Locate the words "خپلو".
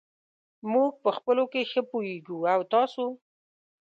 1.17-1.43